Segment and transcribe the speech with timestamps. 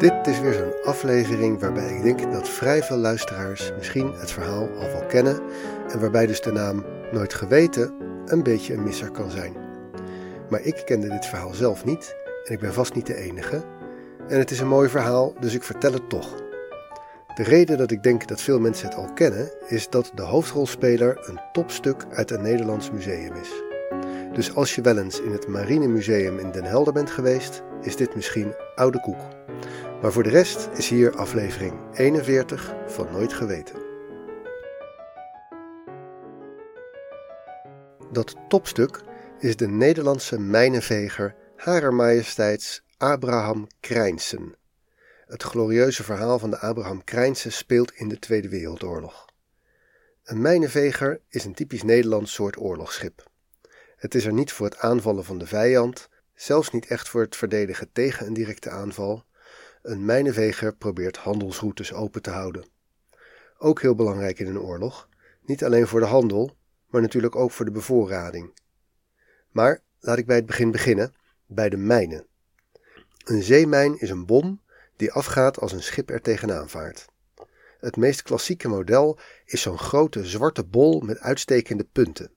[0.00, 4.68] Dit is weer zo'n aflevering waarbij ik denk dat vrij veel luisteraars misschien het verhaal
[4.68, 5.40] al wel kennen
[5.88, 7.94] en waarbij dus de naam Nooit Geweten
[8.26, 9.56] een beetje een misser kan zijn.
[10.50, 13.62] Maar ik kende dit verhaal zelf niet en ik ben vast niet de enige.
[14.28, 16.34] En het is een mooi verhaal, dus ik vertel het toch.
[17.34, 21.28] De reden dat ik denk dat veel mensen het al kennen, is dat de hoofdrolspeler
[21.28, 23.50] een topstuk uit een Nederlands museum is.
[24.32, 28.14] Dus als je wel eens in het Marinemuseum in Den Helder bent geweest, is dit
[28.14, 29.20] misschien oude koek.
[30.02, 33.82] Maar voor de rest is hier aflevering 41 van Nooit Geweten.
[38.12, 39.00] Dat topstuk
[39.38, 44.54] is de Nederlandse mijnenveger Harer Majesteits Abraham Krijnsen.
[45.26, 49.26] Het glorieuze verhaal van de Abraham Krijnsen speelt in de Tweede Wereldoorlog.
[50.24, 53.30] Een mijnenveger is een typisch Nederlands soort oorlogsschip.
[53.96, 57.36] Het is er niet voor het aanvallen van de vijand, zelfs niet echt voor het
[57.36, 59.24] verdedigen tegen een directe aanval.
[59.82, 62.64] Een mijnenveger probeert handelsroutes open te houden.
[63.58, 65.08] Ook heel belangrijk in een oorlog,
[65.40, 68.52] niet alleen voor de handel, maar natuurlijk ook voor de bevoorrading.
[69.50, 71.14] Maar laat ik bij het begin beginnen,
[71.46, 72.26] bij de mijnen.
[73.24, 74.60] Een zeemijn is een bom
[74.96, 77.08] die afgaat als een schip er tegenaan vaart.
[77.78, 82.30] Het meest klassieke model is zo'n grote zwarte bol met uitstekende punten.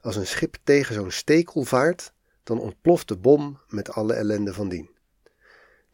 [0.00, 4.68] Als een schip tegen zo'n stekel vaart, dan ontploft de bom met alle ellende van
[4.68, 4.96] dien.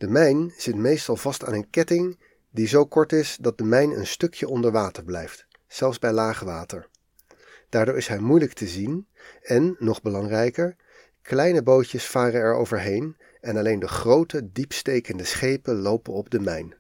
[0.05, 2.19] De mijn zit meestal vast aan een ketting
[2.50, 6.41] die zo kort is dat de mijn een stukje onder water blijft, zelfs bij laag
[6.41, 6.88] water.
[7.69, 9.08] Daardoor is hij moeilijk te zien
[9.42, 10.77] en, nog belangrijker,
[11.22, 16.74] kleine bootjes varen er overheen en alleen de grote, diepstekende schepen lopen op de mijn.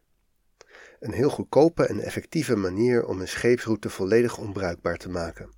[1.00, 5.50] Een heel goedkope en effectieve manier om een scheepsroute volledig onbruikbaar te maken.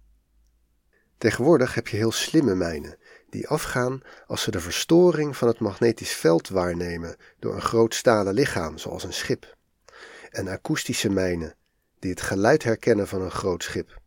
[1.19, 2.99] Tegenwoordig heb je heel slimme mijnen,
[3.31, 8.35] die afgaan als ze de verstoring van het magnetisch veld waarnemen door een groot stalen
[8.35, 9.57] lichaam, zoals een schip.
[10.31, 11.55] En akoestische mijnen,
[11.99, 14.01] die het geluid herkennen van een groot schip.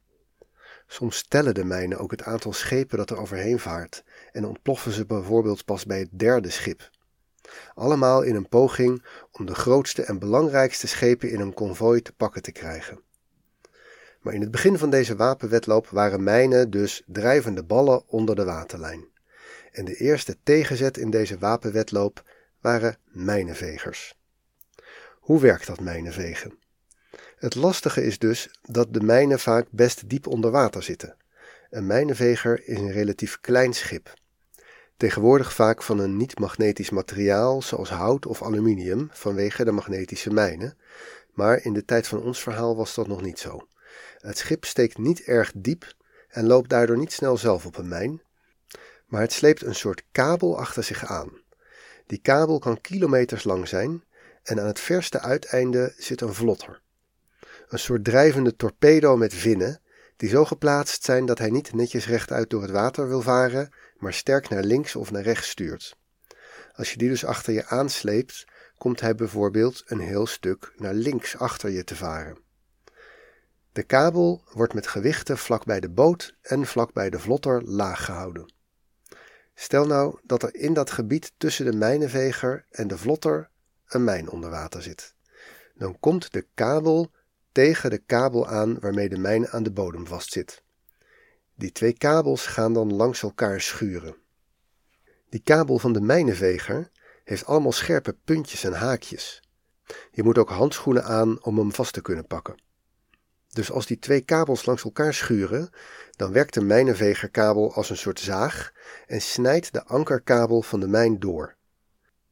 [0.88, 5.06] Soms tellen de mijnen ook het aantal schepen dat er overheen vaart en ontploffen ze
[5.06, 6.90] bijvoorbeeld pas bij het derde schip.
[7.74, 12.42] Allemaal in een poging om de grootste en belangrijkste schepen in een konvooi te pakken
[12.42, 13.02] te krijgen.
[14.20, 19.08] Maar in het begin van deze wapenwetloop waren mijnen dus drijvende ballen onder de waterlijn.
[19.72, 22.24] En de eerste tegenzet in deze wapenwetloop
[22.62, 24.18] waren mijnenvegers.
[25.20, 26.60] Hoe werkt dat mijnenvegen?
[27.36, 31.16] Het lastige is dus dat de mijnen vaak best diep onder water zitten.
[31.70, 34.14] Een mijnenveger is een relatief klein schip.
[34.98, 40.78] Tegenwoordig vaak van een niet-magnetisch materiaal zoals hout of aluminium vanwege de magnetische mijnen,
[41.34, 43.68] maar in de tijd van ons verhaal was dat nog niet zo.
[44.20, 45.94] Het schip steekt niet erg diep
[46.28, 48.22] en loopt daardoor niet snel zelf op een mijn,
[49.06, 51.42] maar het sleept een soort kabel achter zich aan.
[52.06, 54.04] Die kabel kan kilometers lang zijn
[54.44, 56.82] en aan het verste uiteinde zit een vlotter.
[57.68, 59.82] Een soort drijvende torpedo met vinnen,
[60.18, 64.14] die zo geplaatst zijn dat hij niet netjes rechtuit door het water wil varen, maar
[64.14, 65.98] sterk naar links of naar rechts stuurt.
[66.76, 68.46] Als je die dus achter je aansleept,
[68.78, 72.48] komt hij bijvoorbeeld een heel stuk naar links achter je te varen.
[73.80, 78.06] De kabel wordt met gewichten vlak bij de boot en vlak bij de vlotter laag
[78.06, 78.54] gehouden.
[79.56, 83.50] Stel nou dat er in dat gebied tussen de mijnenveger en de vlotter
[83.88, 85.16] een mijn onder water zit.
[85.76, 87.12] Dan komt de kabel
[87.52, 90.64] tegen de kabel aan waarmee de mijn aan de bodem vastzit.
[91.56, 94.16] Die twee kabels gaan dan langs elkaar schuren.
[95.30, 96.90] Die kabel van de mijnenveger
[97.24, 99.44] heeft allemaal scherpe puntjes en haakjes.
[100.12, 102.68] Je moet ook handschoenen aan om hem vast te kunnen pakken.
[103.60, 105.70] Dus als die twee kabels langs elkaar schuren,
[106.16, 108.72] dan werkt de mijnenvegerkabel als een soort zaag
[109.08, 111.56] en snijdt de ankerkabel van de mijn door.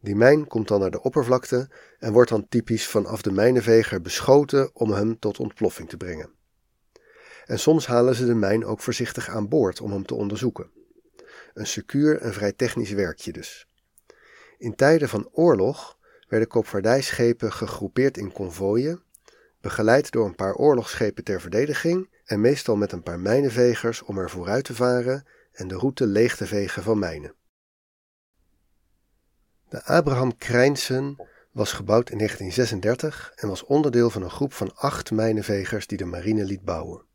[0.02, 4.70] Die mijn komt dan naar de oppervlakte en wordt dan typisch vanaf de mijnenveger beschoten
[4.74, 6.32] om hem tot ontploffing te brengen.
[7.46, 10.70] En soms halen ze de mijn ook voorzichtig aan boord om hem te onderzoeken.
[11.54, 13.68] Een secuur en vrij technisch werkje dus.
[14.58, 15.98] In tijden van oorlog
[16.28, 19.06] werden koopvaardijschepen gegroepeerd in konvooien
[19.62, 24.30] begeleid door een paar oorlogsschepen ter verdediging en meestal met een paar mijnenvegers om er
[24.30, 27.36] vooruit te varen en de route leeg te vegen van mijnen.
[29.70, 31.16] De Abraham Krijnsen
[31.52, 36.06] was gebouwd in 1936 en was onderdeel van een groep van acht mijnenvegers die de
[36.06, 37.06] marine liet bouwen.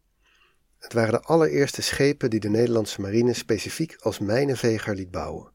[0.79, 5.53] Het waren de allereerste schepen die de Nederlandse marine specifiek als mijnenveger liet bouwen.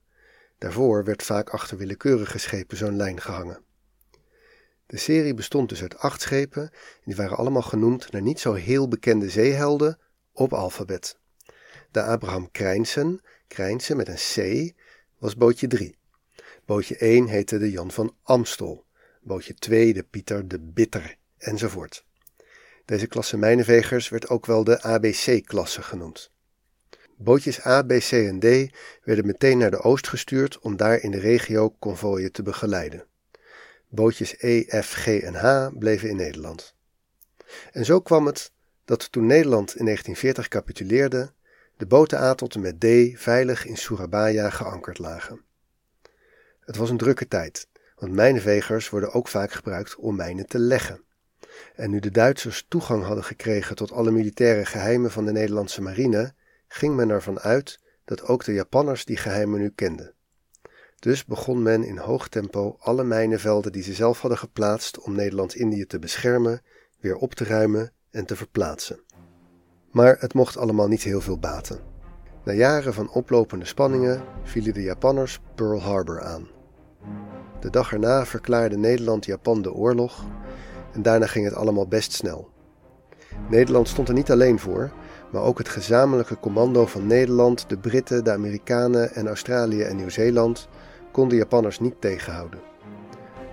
[0.57, 3.65] Daarvoor werd vaak achter willekeurige schepen zo'n lijn gehangen.
[4.87, 8.53] De serie bestond dus uit acht schepen en die waren allemaal genoemd naar niet zo
[8.53, 9.99] heel bekende zeehelden
[10.31, 11.17] op alfabet.
[11.91, 14.73] De Abraham Krijnsen, Krijnsen met een C,
[15.17, 15.97] was bootje 3.
[16.65, 18.85] Bootje 1 heette de Jan van Amstel.
[19.21, 22.05] bootje 2 de Pieter de Bitter enzovoort.
[22.85, 26.31] Deze klasse mijnenvegers werd ook wel de ABC-klasse genoemd.
[27.17, 28.73] Bootjes A, B, C en D
[29.03, 33.05] werden meteen naar de oost gestuurd om daar in de regio konvooien te begeleiden.
[33.87, 36.75] Bootjes E, F, G en H bleven in Nederland.
[37.71, 38.51] En zo kwam het
[38.85, 41.31] dat toen Nederland in 1940 capituleerde,
[41.77, 42.85] de boten A tot en met D
[43.19, 45.41] veilig in Surabaya geankerd lagen.
[46.59, 51.03] Het was een drukke tijd, want mijnenvegers worden ook vaak gebruikt om mijnen te leggen.
[51.75, 56.33] En nu de Duitsers toegang hadden gekregen tot alle militaire geheimen van de Nederlandse marine,
[56.67, 60.13] ging men ervan uit dat ook de Japanners die geheimen nu kenden.
[60.99, 65.85] Dus begon men in hoog tempo alle mijnenvelden die ze zelf hadden geplaatst om Nederlands-Indië
[65.85, 66.61] te beschermen,
[66.99, 68.99] weer op te ruimen en te verplaatsen.
[69.91, 71.79] Maar het mocht allemaal niet heel veel baten.
[72.43, 76.47] Na jaren van oplopende spanningen vielen de Japanners Pearl Harbor aan.
[77.59, 80.25] De dag erna verklaarde Nederland Japan de oorlog
[80.93, 82.49] en daarna ging het allemaal best snel.
[83.49, 84.91] Nederland stond er niet alleen voor,
[85.31, 90.67] maar ook het gezamenlijke commando van Nederland, de Britten, de Amerikanen en Australië en Nieuw-Zeeland
[91.11, 92.59] kon de Japanners niet tegenhouden.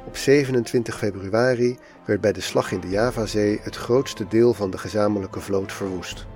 [0.07, 4.79] Op 27 februari werd bij de slag in de Javazee het grootste deel van de
[4.79, 6.27] gezamenlijke vloot verwoest.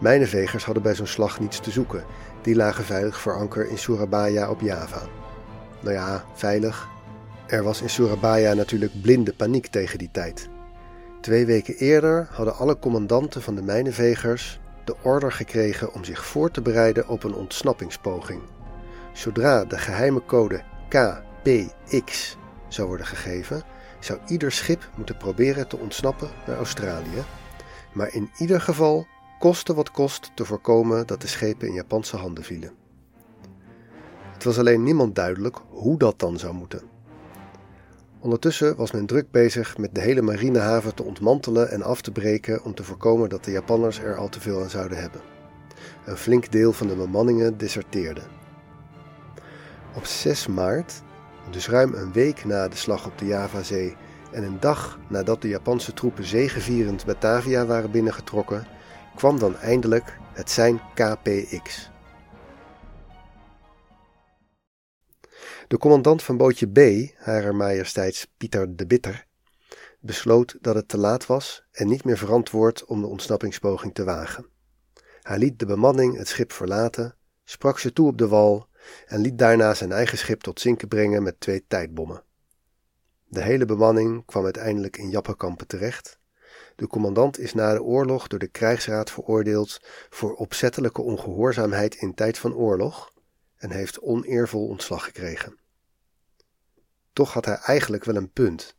[0.00, 2.04] Mijnenvegers hadden bij zo'n slag niets te zoeken,
[2.42, 5.02] die lagen veilig voor anker in Surabaya op Java.
[5.80, 6.88] Nou ja, veilig.
[7.46, 10.48] Er was in Surabaya natuurlijk blinde paniek tegen die tijd.
[11.20, 16.50] Twee weken eerder hadden alle commandanten van de mijnenvegers de order gekregen om zich voor
[16.50, 18.40] te bereiden op een ontsnappingspoging.
[19.16, 22.36] Zodra de geheime code KPX
[22.68, 23.62] zou worden gegeven,
[24.00, 27.24] zou ieder schip moeten proberen te ontsnappen naar Australië,
[27.92, 29.06] maar in ieder geval
[29.38, 32.72] koste wat kost te voorkomen dat de schepen in Japanse handen vielen.
[34.32, 36.82] Het was alleen niemand duidelijk hoe dat dan zou moeten.
[38.20, 42.64] Ondertussen was men druk bezig met de hele marinehaven te ontmantelen en af te breken
[42.64, 45.20] om te voorkomen dat de Japanners er al te veel aan zouden hebben.
[46.04, 48.22] Een flink deel van de bemanningen deserteerde.
[49.96, 51.02] Op 6 maart,
[51.50, 53.96] dus ruim een week na de slag op de Javazee
[54.32, 58.66] en een dag nadat de Japanse troepen zegevierend Batavia waren binnengetrokken,
[59.14, 61.90] kwam dan eindelijk het zijn KPX.
[65.68, 69.26] De commandant van bootje B, Harer Majesteits Pieter de Bitter,
[70.00, 74.46] besloot dat het te laat was en niet meer verantwoord om de ontsnappingspoging te wagen.
[75.22, 78.68] Hij liet de bemanning het schip verlaten, sprak ze toe op de wal
[79.06, 82.22] en liet daarna zijn eigen schip tot zinken brengen met twee tijdbommen.
[83.28, 86.18] De hele bemanning kwam uiteindelijk in Jappenkampen terecht.
[86.76, 89.80] De commandant is na de oorlog door de krijgsraad veroordeeld
[90.10, 93.12] voor opzettelijke ongehoorzaamheid in tijd van oorlog
[93.56, 95.58] en heeft oneervol ontslag gekregen.
[97.12, 98.76] Toch had hij eigenlijk wel een punt.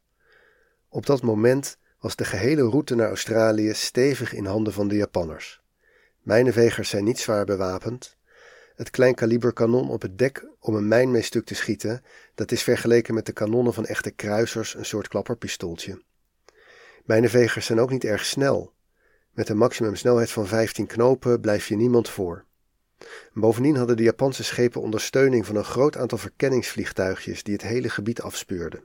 [0.89, 5.62] Op dat moment was de gehele route naar Australië stevig in handen van de Japanners.
[6.21, 8.16] Mijnenvegers zijn niet zwaar bewapend.
[8.77, 12.03] Het kleinkaliber kanon op het dek om een mijn mee stuk te schieten,
[12.35, 16.01] dat is vergeleken met de kanonnen van echte kruisers een soort klapperpistooltje.
[17.06, 18.73] Mijnenvegers zijn ook niet erg snel.
[19.31, 22.45] Met een maximumsnelheid van 15 knopen blijf je niemand voor.
[23.33, 28.21] Bovendien hadden de Japanse schepen ondersteuning van een groot aantal verkenningsvliegtuigjes die het hele gebied
[28.21, 28.83] afspeurden.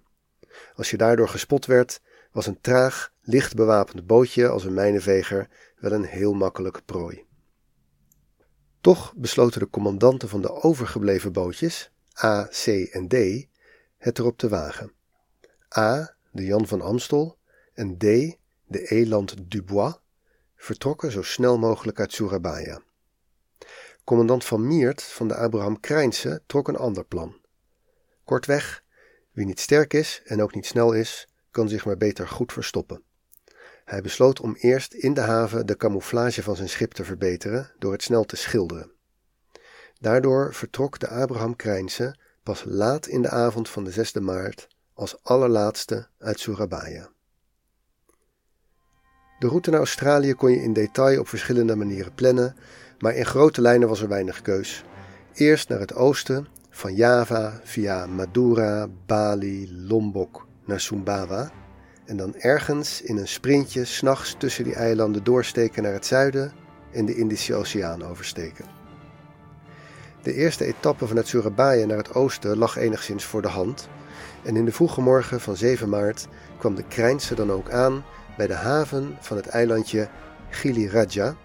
[0.75, 2.01] Als je daardoor gespot werd,
[2.31, 7.25] was een traag, licht bewapend bootje als een mijnenveger wel een heel makkelijke prooi.
[8.83, 11.91] Toch besloten de commandanten van de overgebleven bootjes,
[12.23, 13.15] A, C en D,
[13.97, 14.93] het erop te wagen.
[15.77, 17.39] A, de Jan van Amstel,
[17.75, 18.01] en D,
[18.67, 19.95] de Eland Dubois,
[20.57, 22.83] vertrokken zo snel mogelijk uit Surabaya.
[24.05, 27.41] Commandant van Miert van de Abraham Krijnse trok een ander plan.
[28.25, 28.85] Kortweg,
[29.31, 33.03] wie niet sterk is en ook niet snel is, kan zich maar beter goed verstoppen.
[33.85, 37.93] Hij besloot om eerst in de haven de camouflage van zijn schip te verbeteren door
[37.93, 38.91] het snel te schilderen.
[40.01, 45.23] Daardoor vertrok de Abraham Krijnse pas laat in de avond van de 6e maart als
[45.23, 47.11] allerlaatste uit Surabaya.
[49.39, 52.57] De route naar Australië kon je in detail op verschillende manieren plannen,
[52.99, 54.85] maar in grote lijnen was er weinig keus.
[55.33, 61.53] Eerst naar het oosten, van Java via Madura, Bali, Lombok naar Sumbawa.
[62.13, 66.53] En dan ergens in een sprintje s'nachts tussen die eilanden doorsteken naar het zuiden
[66.91, 68.65] en de Indische Oceaan oversteken.
[70.23, 73.89] De eerste etappe vanuit Surabaya naar het oosten lag enigszins voor de hand.
[74.43, 76.29] En in de vroege morgen van 7 maart
[76.59, 78.05] kwam de Krijnse dan ook aan
[78.37, 80.09] bij de haven van het eilandje
[80.51, 81.37] Gili-Raja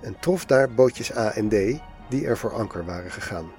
[0.00, 3.52] en trof daar bootjes A en D die er voor anker waren gegaan.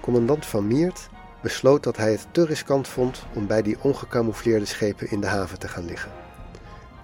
[0.00, 1.08] Commandant van Miert
[1.40, 5.58] besloot dat hij het te riskant vond om bij die ongecamoufleerde schepen in de haven
[5.58, 6.12] te gaan liggen.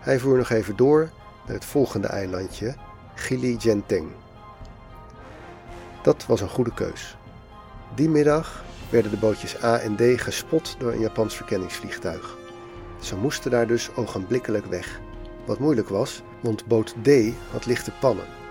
[0.00, 1.10] Hij voer nog even door
[1.46, 2.74] naar het volgende eilandje,
[3.14, 4.08] Gili Genteng.
[6.02, 7.16] Dat was een goede keus.
[7.94, 12.36] Die middag werden de bootjes A en D gespot door een Japans verkenningsvliegtuig.
[13.00, 15.00] Ze moesten daar dus ogenblikkelijk weg.
[15.44, 17.08] Wat moeilijk was, want boot D
[17.50, 18.43] had lichte pannen.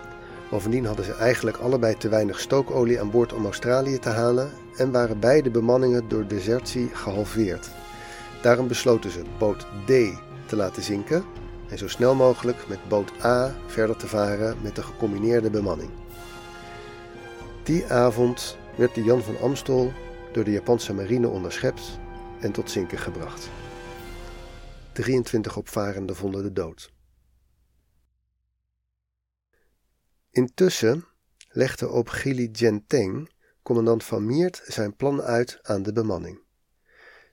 [0.53, 4.91] Bovendien hadden ze eigenlijk allebei te weinig stookolie aan boord om Australië te halen en
[4.91, 7.69] waren beide bemanningen door desertie gehalveerd.
[8.41, 9.89] Daarom besloten ze boot D
[10.45, 11.23] te laten zinken
[11.69, 15.89] en zo snel mogelijk met boot A verder te varen met de gecombineerde bemanning.
[17.63, 19.91] Die avond werd de Jan van Amstel
[20.31, 21.99] door de Japanse marine onderschept
[22.39, 23.49] en tot zinken gebracht.
[24.91, 26.92] 23 opvarenden vonden de dood.
[30.33, 31.05] Intussen
[31.49, 33.29] legde op Gili Genteng
[33.63, 36.39] commandant Van Miert zijn plan uit aan de bemanning.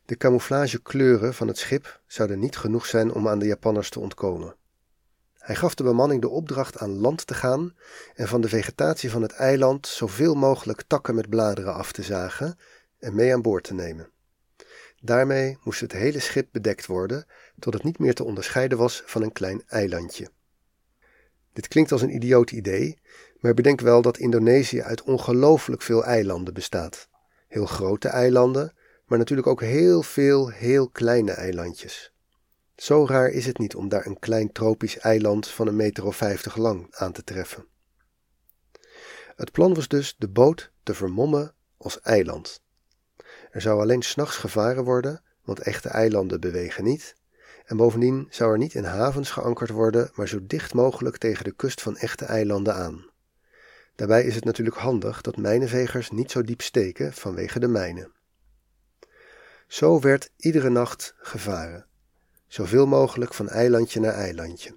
[0.04, 4.56] De camouflagekleuren van het schip zouden niet genoeg zijn om aan de Japanners te ontkomen.
[5.34, 7.76] Hij gaf de bemanning de opdracht aan land te gaan
[8.14, 12.58] en van de vegetatie van het eiland zoveel mogelijk takken met bladeren af te zagen
[12.98, 14.10] en mee aan boord te nemen.
[15.02, 17.26] Daarmee moest het hele schip bedekt worden,
[17.58, 20.30] tot het niet meer te onderscheiden was van een klein eilandje.
[21.60, 22.98] Dit klinkt als een idioot idee,
[23.40, 27.08] maar bedenk wel dat Indonesië uit ongelooflijk veel eilanden bestaat.
[27.48, 28.74] Heel grote eilanden,
[29.06, 32.12] maar natuurlijk ook heel veel heel kleine eilandjes.
[32.76, 36.16] Zo raar is het niet om daar een klein tropisch eiland van een meter of
[36.16, 37.66] vijftig lang aan te treffen.
[39.36, 42.62] Het plan was dus de boot te vermommen als eiland.
[43.50, 47.14] Er zou alleen s'nachts gevaren worden, want echte eilanden bewegen niet,
[47.70, 51.52] en bovendien zou er niet in havens geankerd worden, maar zo dicht mogelijk tegen de
[51.52, 53.06] kust van echte eilanden aan.
[53.94, 58.12] Daarbij is het natuurlijk handig dat mijnenvegers niet zo diep steken vanwege de mijnen.
[59.66, 61.86] Zo werd iedere nacht gevaren,
[62.46, 64.76] zoveel mogelijk van eilandje naar eilandje.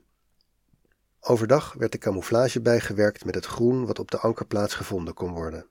[1.20, 5.68] Overdag werd de camouflage bijgewerkt met het groen wat op de ankerplaats gevonden kon worden.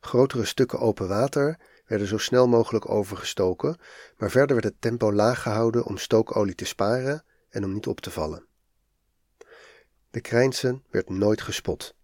[0.00, 3.76] Grotere stukken open water werden zo snel mogelijk overgestoken,
[4.16, 8.00] maar verder werd het tempo laag gehouden om stookolie te sparen en om niet op
[8.00, 8.46] te vallen.
[10.10, 11.94] De Krijnsen werd nooit gespot.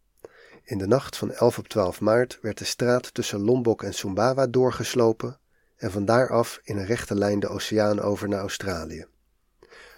[0.64, 4.46] In de nacht van 11 op 12 maart werd de straat tussen Lombok en Sumbawa
[4.46, 5.38] doorgeslopen
[5.76, 9.06] en van daaraf in een rechte lijn de oceaan over naar Australië.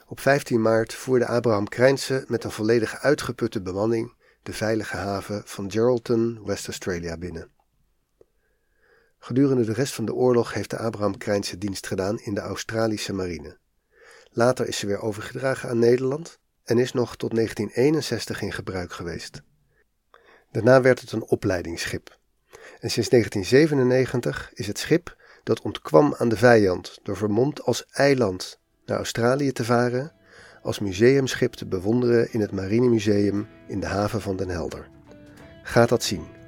[0.07, 5.71] Op 15 maart voerde Abraham Krijnse met een volledig uitgeputte bemanning de veilige haven van
[5.71, 7.51] Geraldton, West Australia binnen.
[9.25, 13.13] Gedurende de rest van de oorlog heeft de Abraham Krijnse dienst gedaan in de Australische
[13.13, 13.57] marine.
[14.31, 19.43] Later is ze weer overgedragen aan Nederland en is nog tot 1961 in gebruik geweest.
[20.51, 22.19] Daarna werd het een opleidingsschip.
[22.81, 28.61] En sinds 1997 is het schip dat ontkwam aan de vijand door vermomd als eiland
[28.87, 30.13] naar Australië te varen,
[30.63, 34.89] als museumschip te bewonderen in het Marinemuseum in de haven van Den Helder.
[35.63, 36.42] Gaat dat zien.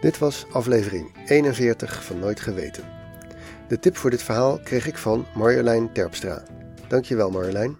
[0.00, 2.84] Dit was aflevering 41 van Nooit Geweten.
[3.68, 6.42] De tip voor dit verhaal kreeg ik van Marjolein Terpstra.
[6.88, 7.76] Dankjewel Marjolein.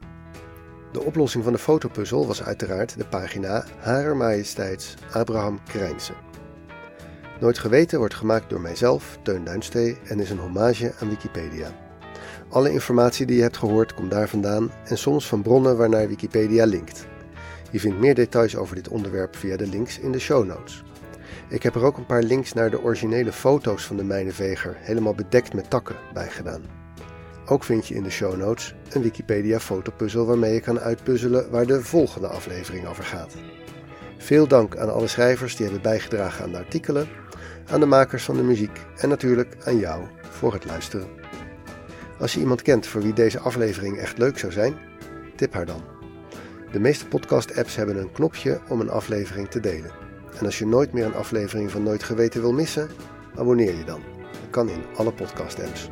[0.92, 6.12] De oplossing van de fotopuzzel was uiteraard de pagina Harer Majesteits Abraham Krijnse.
[7.40, 11.76] Nooit Geweten wordt gemaakt door mijzelf, Teun Duinstee, en is een hommage aan Wikipedia.
[12.48, 16.64] Alle informatie die je hebt gehoord komt daar vandaan en soms van bronnen waarnaar Wikipedia
[16.64, 17.06] linkt.
[17.70, 20.82] Je vindt meer details over dit onderwerp via de links in de show notes.
[21.48, 25.14] Ik heb er ook een paar links naar de originele foto's van de mijnenveger, helemaal
[25.14, 26.62] bedekt met takken, bij gedaan.
[27.46, 31.66] Ook vind je in de show notes een Wikipedia fotopuzzel waarmee je kan uitpuzzelen waar
[31.66, 33.34] de volgende aflevering over gaat.
[34.18, 37.08] Veel dank aan alle schrijvers die hebben bijgedragen aan de artikelen,
[37.70, 41.08] aan de makers van de muziek en natuurlijk aan jou voor het luisteren.
[42.18, 44.74] Als je iemand kent voor wie deze aflevering echt leuk zou zijn,
[45.36, 45.82] tip haar dan.
[46.72, 50.07] De meeste podcast-apps hebben een knopje om een aflevering te delen.
[50.38, 52.88] En als je nooit meer een aflevering van Nooit Geweten wil missen,
[53.36, 54.00] abonneer je dan.
[54.32, 55.88] Dat kan in alle podcast-apps.